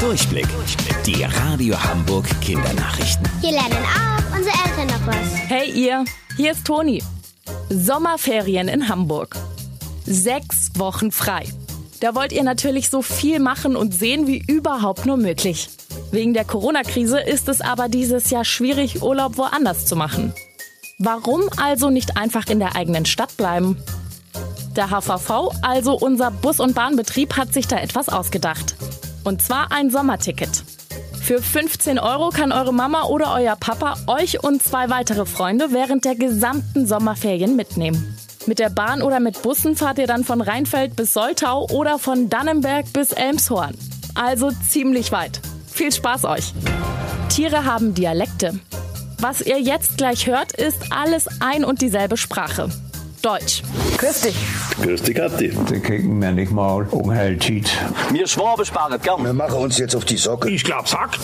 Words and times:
Durchblick. 0.00 0.46
Die 1.06 1.22
Radio 1.22 1.82
Hamburg 1.82 2.26
Kindernachrichten. 2.42 3.26
Hier 3.40 3.52
lernen 3.52 3.72
auch 3.72 4.36
unsere 4.36 4.54
Eltern 4.54 4.86
noch 4.88 5.06
was. 5.06 5.34
Hey 5.48 5.70
ihr, 5.70 6.04
hier 6.36 6.52
ist 6.52 6.66
Toni. 6.66 7.02
Sommerferien 7.70 8.68
in 8.68 8.90
Hamburg. 8.90 9.36
Sechs 10.04 10.70
Wochen 10.76 11.12
frei. 11.12 11.46
Da 12.00 12.14
wollt 12.14 12.32
ihr 12.32 12.42
natürlich 12.42 12.90
so 12.90 13.00
viel 13.00 13.40
machen 13.40 13.74
und 13.74 13.94
sehen 13.94 14.26
wie 14.26 14.44
überhaupt 14.46 15.06
nur 15.06 15.16
möglich. 15.16 15.70
Wegen 16.10 16.34
der 16.34 16.44
Corona-Krise 16.44 17.18
ist 17.18 17.48
es 17.48 17.62
aber 17.62 17.88
dieses 17.88 18.28
Jahr 18.28 18.44
schwierig, 18.44 19.02
Urlaub 19.02 19.38
woanders 19.38 19.86
zu 19.86 19.96
machen. 19.96 20.34
Warum 20.98 21.42
also 21.56 21.88
nicht 21.88 22.18
einfach 22.18 22.46
in 22.48 22.58
der 22.58 22.76
eigenen 22.76 23.06
Stadt 23.06 23.36
bleiben? 23.38 23.78
Der 24.76 24.90
HVV, 24.90 25.52
also 25.62 25.94
unser 25.94 26.30
Bus- 26.30 26.60
und 26.60 26.74
Bahnbetrieb, 26.74 27.38
hat 27.38 27.54
sich 27.54 27.66
da 27.66 27.78
etwas 27.78 28.10
ausgedacht. 28.10 28.76
Und 29.26 29.42
zwar 29.42 29.72
ein 29.72 29.90
Sommerticket. 29.90 30.62
Für 31.20 31.42
15 31.42 31.98
Euro 31.98 32.28
kann 32.28 32.52
eure 32.52 32.72
Mama 32.72 33.06
oder 33.06 33.34
euer 33.34 33.56
Papa 33.56 33.96
euch 34.06 34.44
und 34.44 34.62
zwei 34.62 34.88
weitere 34.88 35.26
Freunde 35.26 35.72
während 35.72 36.04
der 36.04 36.14
gesamten 36.14 36.86
Sommerferien 36.86 37.56
mitnehmen. 37.56 38.16
Mit 38.46 38.60
der 38.60 38.70
Bahn 38.70 39.02
oder 39.02 39.18
mit 39.18 39.42
Bussen 39.42 39.74
fahrt 39.74 39.98
ihr 39.98 40.06
dann 40.06 40.22
von 40.22 40.40
Rheinfeld 40.40 40.94
bis 40.94 41.12
Soltau 41.12 41.66
oder 41.72 41.98
von 41.98 42.28
Dannenberg 42.28 42.92
bis 42.92 43.10
Elmshorn. 43.10 43.76
Also 44.14 44.52
ziemlich 44.70 45.10
weit. 45.10 45.40
Viel 45.66 45.90
Spaß 45.90 46.24
euch! 46.26 46.52
Tiere 47.28 47.64
haben 47.64 47.94
Dialekte. 47.94 48.60
Was 49.18 49.40
ihr 49.40 49.60
jetzt 49.60 49.98
gleich 49.98 50.28
hört, 50.28 50.52
ist 50.52 50.92
alles 50.92 51.26
ein 51.40 51.64
und 51.64 51.82
dieselbe 51.82 52.16
Sprache. 52.16 52.68
Deutsch. 53.22 53.62
Grüß 53.98 54.20
dich. 54.22 54.36
Grüß 54.82 55.02
dich, 55.02 55.14
Kathi. 55.14 55.56
Die 55.70 55.80
kriegen 55.80 56.18
mir 56.18 56.32
nicht 56.32 56.52
mal 56.52 56.82
unheilzieht. 56.90 57.70
Wir 58.10 58.26
Schwaben 58.26 58.64
sparen 58.64 59.00
gern. 59.00 59.24
Wir 59.24 59.32
machen 59.32 59.58
uns 59.58 59.78
jetzt 59.78 59.96
auf 59.96 60.04
die 60.04 60.16
Socke. 60.16 60.50
Ich 60.50 60.64
glaub, 60.64 60.88
sagt. 60.88 61.18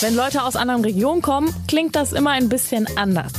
Wenn 0.00 0.14
Leute 0.14 0.42
aus 0.42 0.56
anderen 0.56 0.84
Regionen 0.84 1.22
kommen, 1.22 1.54
klingt 1.66 1.96
das 1.96 2.12
immer 2.12 2.30
ein 2.30 2.48
bisschen 2.48 2.86
anders. 2.96 3.32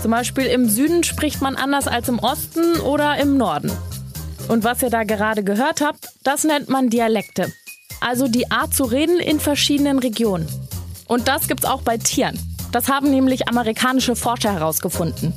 Zum 0.00 0.10
Beispiel 0.10 0.46
im 0.46 0.68
Süden 0.68 1.04
spricht 1.04 1.42
man 1.42 1.56
anders 1.56 1.86
als 1.86 2.08
im 2.08 2.18
Osten 2.18 2.80
oder 2.80 3.18
im 3.18 3.36
Norden. 3.36 3.70
Und 4.48 4.64
was 4.64 4.82
ihr 4.82 4.90
da 4.90 5.04
gerade 5.04 5.44
gehört 5.44 5.80
habt, 5.80 6.08
das 6.24 6.44
nennt 6.44 6.68
man 6.68 6.88
Dialekte. 6.88 7.52
Also 8.00 8.26
die 8.26 8.50
Art 8.50 8.74
zu 8.74 8.84
reden 8.84 9.20
in 9.20 9.38
verschiedenen 9.38 9.98
Regionen. 9.98 10.48
Und 11.06 11.28
das 11.28 11.48
gibt's 11.48 11.66
auch 11.66 11.82
bei 11.82 11.98
Tieren. 11.98 12.38
Das 12.72 12.88
haben 12.88 13.10
nämlich 13.10 13.48
amerikanische 13.48 14.16
Forscher 14.16 14.52
herausgefunden. 14.52 15.34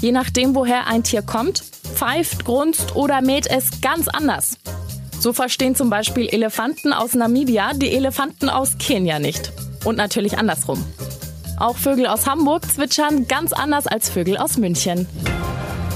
Je 0.00 0.12
nachdem, 0.12 0.54
woher 0.54 0.86
ein 0.86 1.02
Tier 1.02 1.22
kommt, 1.22 1.58
pfeift, 1.58 2.44
grunzt 2.44 2.96
oder 2.96 3.20
mäht 3.20 3.46
es 3.46 3.80
ganz 3.80 4.08
anders. 4.08 4.58
So 5.18 5.34
verstehen 5.34 5.74
zum 5.74 5.90
Beispiel 5.90 6.28
Elefanten 6.28 6.94
aus 6.94 7.14
Namibia 7.14 7.72
die 7.74 7.90
Elefanten 7.90 8.48
aus 8.48 8.78
Kenia 8.78 9.18
nicht. 9.18 9.52
Und 9.84 9.96
natürlich 9.96 10.38
andersrum. 10.38 10.82
Auch 11.58 11.76
Vögel 11.76 12.06
aus 12.06 12.26
Hamburg 12.26 12.64
zwitschern 12.64 13.28
ganz 13.28 13.52
anders 13.52 13.86
als 13.86 14.08
Vögel 14.08 14.38
aus 14.38 14.56
München. 14.56 15.06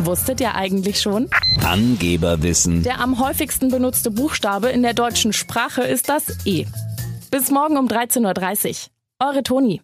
Wusstet 0.03 0.41
ihr 0.43 0.55
eigentlich 0.55 1.01
schon? 1.01 1.31
Angeberwissen. 1.65 2.83
Der 2.83 3.01
am 3.01 3.19
häufigsten 3.19 3.71
benutzte 3.71 4.11
Buchstabe 4.11 4.69
in 4.69 4.83
der 4.83 4.93
deutschen 4.93 5.33
Sprache 5.33 5.83
ist 5.83 6.11
das 6.11 6.25
E. 6.45 6.67
Bis 7.31 7.51
morgen 7.51 7.79
um 7.79 7.89
13.30 7.89 8.69
Uhr. 8.69 9.27
Eure 9.27 9.43
Toni. 9.43 9.81